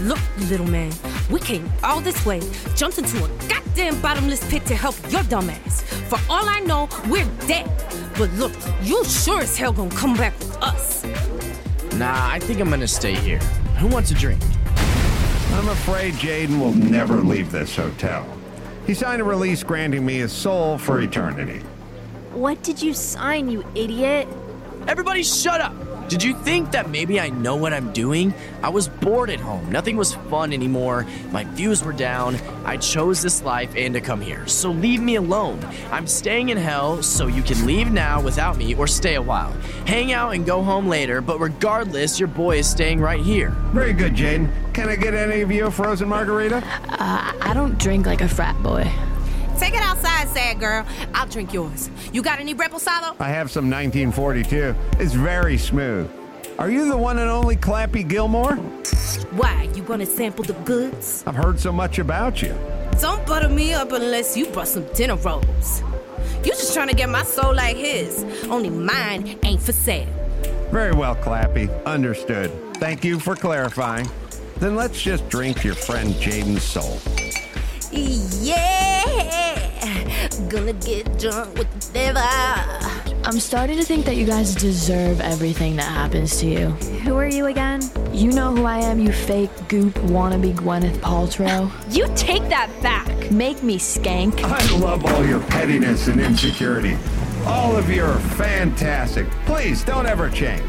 Look, 0.00 0.18
little 0.50 0.66
man, 0.66 0.92
we 1.30 1.38
came 1.38 1.70
all 1.84 2.00
this 2.00 2.26
way, 2.26 2.40
jumped 2.74 2.98
into 2.98 3.24
a 3.24 3.28
goddamn 3.48 4.02
bottomless 4.02 4.42
pit 4.50 4.66
to 4.66 4.74
help 4.74 4.96
your 5.08 5.22
dumb 5.22 5.50
ass. 5.50 5.82
For 6.08 6.18
all 6.28 6.48
I 6.48 6.58
know, 6.58 6.88
we're 7.08 7.30
dead. 7.46 7.70
But 8.18 8.32
look, 8.32 8.54
you 8.82 9.04
sure 9.04 9.42
as 9.42 9.56
hell 9.56 9.72
gonna 9.72 9.94
come 9.94 10.16
back 10.16 10.36
with 10.40 10.60
us. 10.60 11.04
Nah, 11.94 12.28
I 12.28 12.40
think 12.40 12.58
I'm 12.58 12.70
gonna 12.70 12.88
stay 12.88 13.14
here. 13.14 13.38
Who 13.78 13.86
wants 13.86 14.10
a 14.10 14.14
drink? 14.14 14.42
I'm 15.52 15.68
afraid 15.68 16.14
Jaden 16.14 16.58
will 16.58 16.74
never 16.74 17.20
leave 17.20 17.52
this 17.52 17.76
hotel. 17.76 18.26
He 18.84 18.94
signed 18.94 19.22
a 19.22 19.24
release 19.24 19.62
granting 19.62 20.04
me 20.04 20.14
his 20.14 20.32
soul 20.32 20.76
for 20.76 21.00
eternity. 21.00 21.62
What 22.32 22.62
did 22.62 22.80
you 22.80 22.94
sign, 22.94 23.50
you 23.50 23.64
idiot? 23.74 24.28
Everybody 24.86 25.24
shut 25.24 25.60
up! 25.60 25.74
Did 26.08 26.22
you 26.22 26.32
think 26.34 26.70
that 26.70 26.88
maybe 26.88 27.18
I 27.18 27.28
know 27.28 27.56
what 27.56 27.72
I'm 27.72 27.92
doing? 27.92 28.32
I 28.62 28.68
was 28.68 28.88
bored 28.88 29.30
at 29.30 29.40
home. 29.40 29.68
Nothing 29.70 29.96
was 29.96 30.14
fun 30.14 30.52
anymore. 30.52 31.06
My 31.32 31.42
views 31.42 31.82
were 31.82 31.92
down. 31.92 32.36
I 32.64 32.76
chose 32.76 33.20
this 33.20 33.42
life 33.42 33.72
and 33.76 33.94
to 33.94 34.00
come 34.00 34.20
here. 34.20 34.46
So 34.46 34.70
leave 34.70 35.00
me 35.00 35.16
alone. 35.16 35.58
I'm 35.90 36.06
staying 36.06 36.50
in 36.50 36.56
hell, 36.56 37.02
so 37.02 37.26
you 37.26 37.42
can 37.42 37.66
leave 37.66 37.90
now 37.90 38.20
without 38.20 38.56
me 38.56 38.76
or 38.76 38.86
stay 38.86 39.16
a 39.16 39.22
while. 39.22 39.52
Hang 39.86 40.12
out 40.12 40.34
and 40.34 40.46
go 40.46 40.62
home 40.62 40.86
later, 40.86 41.20
but 41.20 41.40
regardless, 41.40 42.20
your 42.20 42.28
boy 42.28 42.58
is 42.58 42.70
staying 42.70 43.00
right 43.00 43.20
here. 43.20 43.50
Very 43.72 43.92
good, 43.92 44.14
Jaden. 44.14 44.48
Can 44.72 44.88
I 44.88 44.94
get 44.94 45.14
any 45.14 45.40
of 45.40 45.50
you 45.50 45.66
a 45.66 45.70
frozen 45.70 46.08
margarita? 46.08 46.58
Uh, 46.88 47.32
I 47.40 47.52
don't 47.54 47.76
drink 47.76 48.06
like 48.06 48.20
a 48.20 48.28
frat 48.28 48.60
boy. 48.62 48.88
Take 49.60 49.74
it 49.74 49.82
outside, 49.82 50.26
sad 50.30 50.58
girl. 50.58 50.86
I'll 51.12 51.26
drink 51.26 51.52
yours. 51.52 51.90
You 52.14 52.22
got 52.22 52.40
any 52.40 52.54
reposado? 52.54 53.14
I 53.20 53.28
have 53.28 53.50
some 53.50 53.68
1942. 53.70 54.74
It's 54.98 55.12
very 55.12 55.58
smooth. 55.58 56.10
Are 56.58 56.70
you 56.70 56.88
the 56.88 56.96
one 56.96 57.18
and 57.18 57.28
only 57.28 57.56
Clappy 57.56 58.08
Gilmore? 58.08 58.56
Why? 59.36 59.68
You 59.74 59.82
gonna 59.82 60.06
sample 60.06 60.44
the 60.44 60.54
goods? 60.64 61.22
I've 61.26 61.34
heard 61.34 61.60
so 61.60 61.72
much 61.72 61.98
about 61.98 62.40
you. 62.40 62.54
Don't 63.02 63.24
butter 63.26 63.50
me 63.50 63.74
up 63.74 63.92
unless 63.92 64.34
you 64.34 64.46
brought 64.46 64.68
some 64.68 64.86
dinner 64.94 65.16
rolls. 65.16 65.82
You 66.42 66.52
just 66.52 66.72
trying 66.72 66.88
to 66.88 66.94
get 66.94 67.10
my 67.10 67.22
soul 67.22 67.54
like 67.54 67.76
his. 67.76 68.24
Only 68.44 68.70
mine 68.70 69.38
ain't 69.42 69.60
for 69.60 69.72
sale. 69.72 70.08
Very 70.70 70.92
well, 70.92 71.16
Clappy. 71.16 71.68
Understood. 71.84 72.50
Thank 72.76 73.04
you 73.04 73.18
for 73.18 73.36
clarifying. 73.36 74.08
Then 74.56 74.74
let's 74.74 75.02
just 75.02 75.28
drink 75.28 75.64
your 75.64 75.74
friend 75.74 76.14
Jaden's 76.14 76.62
soul. 76.62 76.98
Yeah, 77.92 79.02
gonna 80.48 80.72
get 80.74 81.18
drunk 81.18 81.58
with 81.58 81.68
the 81.72 81.92
devil. 81.92 82.22
I'm 83.24 83.40
starting 83.40 83.76
to 83.78 83.84
think 83.84 84.04
that 84.06 84.16
you 84.16 84.24
guys 84.26 84.54
deserve 84.54 85.20
everything 85.20 85.74
that 85.76 85.84
happens 85.84 86.38
to 86.38 86.46
you. 86.46 86.68
Who 87.04 87.16
are 87.16 87.26
you 87.28 87.46
again? 87.46 87.80
You 88.12 88.30
know 88.32 88.54
who 88.54 88.64
I 88.64 88.78
am, 88.78 89.00
you 89.00 89.12
fake 89.12 89.50
goop 89.68 89.94
wannabe 89.94 90.54
Gwyneth 90.54 90.98
Paltrow. 90.98 91.70
You 91.90 92.06
take 92.14 92.48
that 92.48 92.70
back. 92.80 93.30
Make 93.32 93.62
me 93.64 93.76
skank. 93.76 94.40
I 94.44 94.78
love 94.78 95.04
all 95.04 95.26
your 95.26 95.40
pettiness 95.40 96.06
and 96.06 96.20
insecurity. 96.20 96.96
All 97.44 97.76
of 97.76 97.90
you 97.90 98.04
are 98.04 98.20
fantastic. 98.20 99.28
Please 99.46 99.82
don't 99.84 100.06
ever 100.06 100.30
change. 100.30 100.62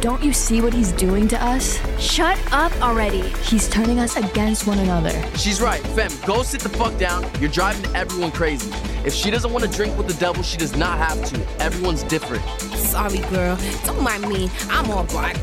Don't 0.00 0.22
you 0.22 0.32
see 0.32 0.60
what 0.60 0.72
he's 0.72 0.92
doing 0.92 1.26
to 1.26 1.44
us? 1.44 1.80
Shut 2.00 2.38
up 2.52 2.70
already. 2.80 3.22
He's 3.42 3.68
turning 3.68 3.98
us 3.98 4.16
against 4.16 4.64
one 4.64 4.78
another. 4.78 5.10
She's 5.36 5.60
right. 5.60 5.80
Fem, 5.80 6.12
go 6.24 6.44
sit 6.44 6.60
the 6.60 6.68
fuck 6.68 6.96
down. 6.98 7.28
You're 7.40 7.50
driving 7.50 7.92
everyone 7.96 8.30
crazy. 8.30 8.70
If 9.04 9.12
she 9.12 9.28
doesn't 9.32 9.52
want 9.52 9.64
to 9.64 9.70
drink 9.70 9.98
with 9.98 10.06
the 10.06 10.14
devil, 10.14 10.44
she 10.44 10.56
does 10.56 10.76
not 10.76 10.98
have 10.98 11.24
to. 11.30 11.60
Everyone's 11.60 12.04
different. 12.04 12.44
Sorry, 12.76 13.18
girl. 13.30 13.58
Don't 13.84 14.00
mind 14.00 14.28
me. 14.28 14.48
I'm 14.70 14.88
all 14.88 15.02
black. 15.02 15.36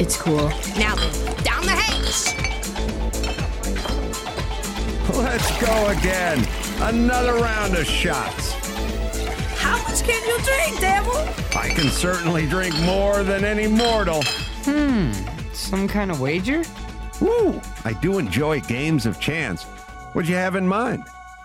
It's 0.00 0.16
cool. 0.16 0.48
Now 0.76 0.96
down 1.44 1.62
the 1.62 1.76
hatch. 1.76 2.34
Let's 5.16 5.60
go 5.60 5.86
again. 5.88 6.44
Another 6.80 7.34
round 7.34 7.76
of 7.76 7.86
shots. 7.86 8.61
How 10.02 10.08
much 10.08 10.16
can 10.16 10.28
you 10.28 10.44
drink, 10.44 10.80
devil? 10.80 11.12
I 11.56 11.68
can 11.68 11.88
certainly 11.88 12.46
drink 12.46 12.74
more 12.80 13.22
than 13.22 13.44
any 13.44 13.68
mortal. 13.68 14.22
Hmm, 14.64 15.12
some 15.52 15.86
kind 15.86 16.10
of 16.10 16.20
wager? 16.20 16.64
Woo! 17.20 17.60
I 17.84 17.92
do 17.92 18.18
enjoy 18.18 18.60
games 18.60 19.06
of 19.06 19.20
chance. 19.20 19.62
What'd 20.12 20.28
you 20.28 20.34
have 20.34 20.56
in 20.56 20.66
mind? 20.66 21.04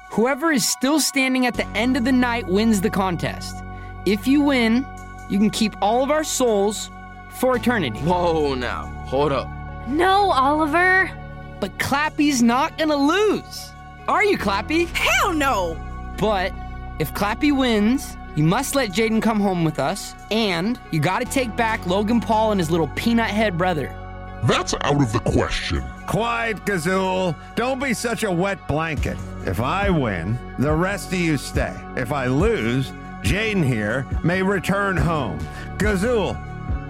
Whoever 0.09 0.51
is 0.51 0.67
still 0.67 0.99
standing 0.99 1.45
at 1.45 1.53
the 1.53 1.67
end 1.69 1.97
of 1.97 2.05
the 2.05 2.11
night 2.11 2.47
wins 2.47 2.81
the 2.81 2.89
contest. 2.89 3.63
If 4.05 4.25
you 4.25 4.41
win, 4.41 4.87
you 5.29 5.37
can 5.37 5.51
keep 5.51 5.75
all 5.81 6.03
of 6.03 6.09
our 6.09 6.23
souls 6.23 6.89
for 7.29 7.57
eternity. 7.57 7.99
Whoa, 7.99 8.55
now, 8.55 8.87
hold 9.05 9.31
up. 9.31 9.47
No, 9.87 10.31
Oliver. 10.31 11.11
But 11.59 11.77
Clappy's 11.77 12.41
not 12.41 12.77
gonna 12.77 12.95
lose. 12.95 13.71
Are 14.07 14.23
you, 14.23 14.37
Clappy? 14.37 14.87
Hell 14.87 15.33
no! 15.33 15.77
But 16.17 16.53
if 16.99 17.13
Clappy 17.13 17.55
wins, 17.55 18.17
you 18.35 18.43
must 18.43 18.75
let 18.75 18.91
Jaden 18.91 19.21
come 19.21 19.39
home 19.39 19.63
with 19.63 19.79
us, 19.79 20.15
and 20.31 20.79
you 20.91 20.99
gotta 20.99 21.25
take 21.25 21.55
back 21.55 21.85
Logan 21.85 22.19
Paul 22.19 22.51
and 22.51 22.59
his 22.59 22.69
little 22.69 22.89
peanut 22.89 23.29
head 23.29 23.57
brother. 23.57 23.95
That's 24.43 24.73
out 24.81 25.01
of 25.01 25.11
the 25.11 25.19
question. 25.19 25.83
Quiet, 26.05 26.57
Gazool. 26.65 27.35
Don't 27.55 27.81
be 27.81 27.93
such 27.93 28.23
a 28.23 28.31
wet 28.31 28.67
blanket. 28.67 29.17
If 29.45 29.59
I 29.59 29.89
win, 29.89 30.37
the 30.59 30.71
rest 30.71 31.11
of 31.11 31.19
you 31.19 31.37
stay. 31.37 31.75
If 31.95 32.11
I 32.11 32.27
lose, 32.27 32.91
Jaden 33.23 33.65
here 33.65 34.05
may 34.23 34.41
return 34.43 34.95
home. 34.95 35.39
Gazool, 35.77 36.37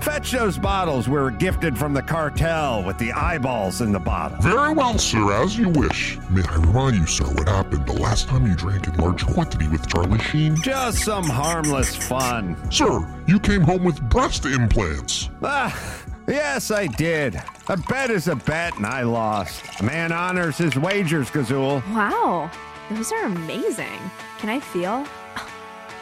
fetch 0.01 0.31
those 0.31 0.57
bottles 0.57 1.07
we 1.07 1.15
were 1.15 1.31
gifted 1.31 1.77
from 1.77 1.93
the 1.93 2.01
cartel 2.01 2.83
with 2.83 2.97
the 2.97 3.11
eyeballs 3.11 3.81
in 3.81 3.91
the 3.91 3.99
bottle. 3.99 4.37
Very 4.41 4.73
well, 4.73 4.97
sir, 4.97 5.31
as 5.43 5.57
you 5.57 5.69
wish. 5.69 6.17
May 6.29 6.41
I 6.43 6.55
remind 6.55 6.95
you, 6.95 7.05
sir, 7.05 7.25
what 7.25 7.47
happened 7.47 7.85
the 7.87 7.93
last 7.93 8.27
time 8.27 8.45
you 8.47 8.55
drank 8.55 8.87
in 8.87 8.95
large 8.97 9.25
quantity 9.25 9.67
with 9.67 9.87
Charlie 9.87 10.19
Sheen? 10.19 10.55
Just 10.57 11.03
some 11.03 11.25
harmless 11.25 11.95
fun. 11.95 12.55
Sir, 12.71 13.07
you 13.27 13.39
came 13.39 13.61
home 13.61 13.83
with 13.83 14.01
breast 14.09 14.45
implants. 14.45 15.29
Ah, 15.43 16.03
yes, 16.27 16.71
I 16.71 16.87
did. 16.87 17.41
A 17.69 17.77
bet 17.77 18.09
is 18.09 18.27
a 18.27 18.35
bet, 18.35 18.75
and 18.77 18.85
I 18.85 19.03
lost. 19.03 19.63
A 19.79 19.83
man 19.83 20.11
honors 20.11 20.57
his 20.57 20.75
wagers, 20.75 21.29
Gazool. 21.29 21.81
Wow, 21.93 22.49
those 22.89 23.11
are 23.11 23.25
amazing. 23.25 23.99
Can 24.39 24.49
I 24.49 24.59
feel? 24.59 25.05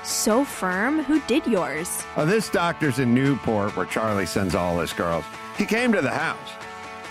So 0.06 0.46
firm. 0.46 1.00
Who 1.04 1.20
did 1.22 1.46
yours? 1.48 2.04
Oh, 2.16 2.26
this 2.26 2.48
doctor's 2.50 3.00
in 3.00 3.14
Newport, 3.14 3.76
where 3.76 3.88
Charlie 3.88 4.28
sends 4.28 4.54
all 4.54 4.80
his 4.80 4.94
girls. 4.94 5.26
He 5.58 5.66
came 5.66 5.92
to 5.94 6.02
the 6.02 6.12
house. 6.12 6.52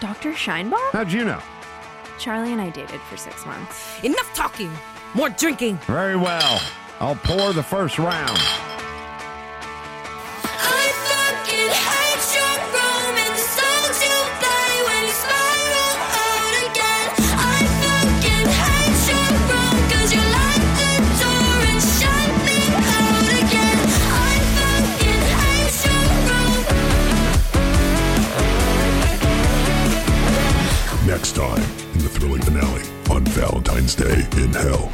Dr. 0.01 0.33
Scheinbaum? 0.33 0.91
How'd 0.93 1.11
you 1.11 1.25
know? 1.25 1.43
Charlie 2.19 2.53
and 2.53 2.61
I 2.61 2.71
dated 2.71 3.01
for 3.03 3.17
six 3.17 3.45
months. 3.45 4.03
Enough 4.05 4.33
talking. 4.35 4.71
More 5.15 5.29
drinking. 5.29 5.79
Very 5.87 6.17
well. 6.17 6.61
I'll 7.01 7.17
pour 7.17 7.53
the 7.53 7.63
first 7.63 7.99
round. 7.99 8.39
Time 31.35 31.63
in 31.95 31.99
the 31.99 32.09
thrilling 32.09 32.41
finale 32.43 32.83
on 33.11 33.25
Valentine's 33.25 33.97
Day 33.97 34.25
in 34.41 34.53
Hell. 34.53 34.93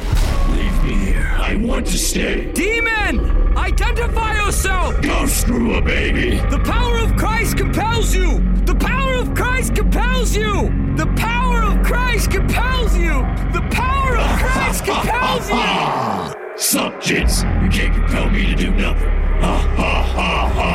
Leave 0.49 0.83
me 0.83 1.05
here. 1.05 1.31
I 1.37 1.55
want 1.55 1.85
to 1.87 1.97
stay. 1.97 2.51
Demon! 2.53 3.55
Identify 3.55 4.33
yourself! 4.43 4.99
Go 5.01 5.27
screw 5.27 5.75
a 5.75 5.81
baby. 5.81 6.37
The 6.49 6.59
power 6.65 6.97
of 6.97 7.15
Christ 7.15 7.57
compels 7.57 8.15
you! 8.15 8.39
The 8.65 8.73
power 8.73 9.13
of 9.15 9.35
Christ 9.35 9.75
compels 9.75 10.35
you! 10.35 10.71
The 10.97 11.05
power 11.15 11.61
of 11.61 11.83
Christ 11.85 12.31
compels 12.31 12.97
you! 12.97 13.21
The 13.53 13.67
power 13.69 14.17
of 14.17 14.39
Christ 14.39 14.85
compels 14.85 15.47
you! 15.47 15.55
Suck, 16.57 16.93
jits. 17.01 17.43
You 17.63 17.69
can't 17.69 17.93
compel 17.93 18.31
me 18.31 18.47
to 18.47 18.55
do 18.55 18.71
nothing. 18.71 19.09
Ha 19.41 19.57
ha 19.77 20.01
ha 20.15 20.49
ha. 20.55 20.70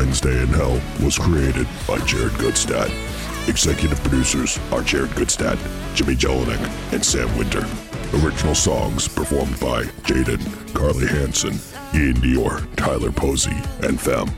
Valentine's 0.00 0.20
Day 0.22 0.42
in 0.42 0.48
Hell 0.48 0.80
was 1.04 1.18
created 1.18 1.66
by 1.86 1.98
Jared 2.06 2.32
Gutstadt. 2.32 2.88
Executive 3.50 4.00
producers 4.02 4.58
are 4.72 4.80
Jared 4.80 5.10
Gutstadt, 5.10 5.58
Jimmy 5.94 6.14
Jellinek, 6.14 6.58
and 6.94 7.04
Sam 7.04 7.28
Winter. 7.36 7.66
Original 8.24 8.54
songs 8.54 9.06
performed 9.06 9.60
by 9.60 9.82
Jaden, 10.08 10.40
Carly 10.74 11.06
Hansen, 11.06 11.52
Ian 11.94 12.14
Dior, 12.14 12.74
Tyler 12.76 13.12
Posey, 13.12 13.54
and 13.82 13.98
Them, 13.98 14.28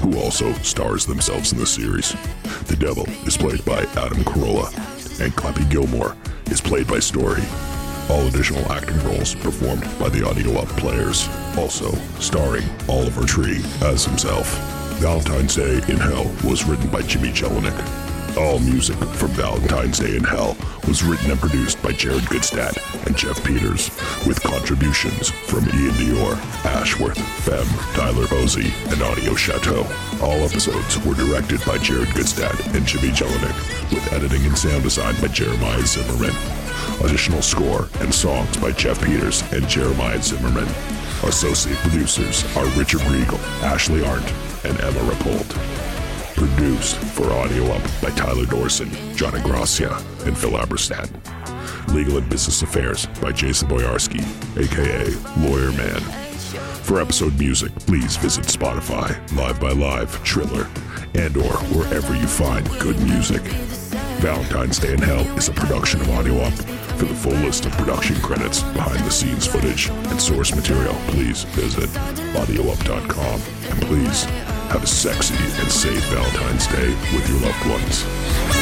who 0.00 0.18
also 0.18 0.52
stars 0.54 1.06
themselves 1.06 1.52
in 1.52 1.58
the 1.58 1.66
series. 1.66 2.16
The 2.66 2.76
Devil 2.76 3.08
is 3.24 3.36
played 3.36 3.64
by 3.64 3.84
Adam 3.94 4.24
Carolla, 4.24 4.74
and 5.20 5.32
Clappy 5.36 5.70
Gilmore 5.70 6.16
is 6.46 6.60
played 6.60 6.88
by 6.88 6.98
Story. 6.98 7.42
All 8.10 8.26
additional 8.26 8.72
acting 8.72 8.98
roles 9.04 9.36
performed 9.36 9.84
by 10.00 10.08
the 10.08 10.26
Audio 10.26 10.58
Up 10.58 10.68
players, 10.70 11.28
also 11.56 11.92
starring 12.18 12.64
Oliver 12.88 13.24
Tree 13.24 13.60
as 13.82 14.04
himself. 14.04 14.81
Valentine's 15.02 15.56
Day 15.56 15.78
in 15.92 15.98
Hell 15.98 16.30
was 16.48 16.64
written 16.64 16.88
by 16.88 17.02
Jimmy 17.02 17.30
Jellinek. 17.30 18.36
All 18.38 18.60
music 18.60 18.96
from 18.96 19.30
Valentine's 19.30 19.98
Day 19.98 20.14
in 20.14 20.22
Hell 20.22 20.56
was 20.86 21.02
written 21.02 21.32
and 21.32 21.40
produced 21.40 21.82
by 21.82 21.90
Jared 21.90 22.22
Gutstadt 22.22 22.78
and 23.04 23.16
Jeff 23.16 23.42
Peters, 23.42 23.90
with 24.28 24.40
contributions 24.40 25.30
from 25.30 25.64
Ian 25.70 25.90
Dior, 25.98 26.36
Ashworth, 26.64 27.18
Fem, 27.42 27.66
Tyler 27.96 28.28
Posey, 28.28 28.72
and 28.90 29.02
Audio 29.02 29.34
Chateau. 29.34 29.84
All 30.22 30.38
episodes 30.44 31.04
were 31.04 31.14
directed 31.14 31.60
by 31.66 31.78
Jared 31.78 32.10
Gutstadt 32.10 32.72
and 32.72 32.86
Jimmy 32.86 33.08
Jellinek, 33.08 33.90
with 33.90 34.12
editing 34.12 34.46
and 34.46 34.56
sound 34.56 34.84
design 34.84 35.20
by 35.20 35.26
Jeremiah 35.26 35.84
Zimmerman. 35.84 36.36
Additional 37.02 37.42
score 37.42 37.88
and 37.98 38.14
songs 38.14 38.56
by 38.58 38.70
Jeff 38.70 39.02
Peters 39.02 39.42
and 39.50 39.68
Jeremiah 39.68 40.22
Zimmerman. 40.22 40.68
Associate 41.24 41.76
producers 41.78 42.44
are 42.56 42.66
Richard 42.78 43.00
Regal, 43.02 43.38
Ashley 43.62 44.04
Arndt, 44.04 44.28
and 44.64 44.78
Emma 44.80 45.00
Rapold. 45.00 45.48
Produced 46.34 46.96
for 46.96 47.30
Audio 47.32 47.64
Up 47.66 47.82
by 48.02 48.10
Tyler 48.10 48.44
Dorson, 48.44 48.90
John 49.16 49.40
Gracia, 49.42 49.94
and 50.24 50.36
Phil 50.36 50.50
Aberstad. 50.50 51.08
Legal 51.94 52.18
and 52.18 52.28
Business 52.28 52.62
Affairs 52.62 53.06
by 53.20 53.30
Jason 53.30 53.68
Boyarski, 53.68 54.20
aka 54.58 55.48
Lawyer 55.48 55.70
Man. 55.72 56.00
For 56.82 57.00
episode 57.00 57.38
music, 57.38 57.72
please 57.86 58.16
visit 58.16 58.46
Spotify, 58.46 59.16
Live 59.36 59.60
by 59.60 59.70
Live, 59.70 60.22
Triller, 60.24 60.68
and 61.14 61.36
or 61.36 61.56
wherever 61.72 62.16
you 62.16 62.26
find 62.26 62.68
good 62.80 62.98
music. 63.00 63.42
Valentine's 64.20 64.78
Day 64.78 64.94
in 64.94 65.02
Hell 65.02 65.26
is 65.38 65.48
a 65.48 65.52
production 65.52 66.00
of 66.00 66.10
Audio 66.10 66.38
Up. 66.40 66.52
For 67.02 67.08
the 67.08 67.14
full 67.16 67.32
list 67.32 67.66
of 67.66 67.72
production 67.72 68.14
credits, 68.20 68.62
behind 68.62 69.04
the 69.04 69.10
scenes 69.10 69.44
footage, 69.44 69.88
and 69.90 70.22
source 70.22 70.54
material, 70.54 70.94
please 71.08 71.42
visit 71.42 71.90
audioup.com. 71.90 73.40
And 73.70 73.82
please 73.82 74.22
have 74.70 74.84
a 74.84 74.86
sexy 74.86 75.34
and 75.34 75.68
safe 75.68 76.04
Valentine's 76.10 76.68
Day 76.68 76.90
with 77.12 77.28
your 77.28 77.40
loved 77.40 77.68
ones. 77.68 78.61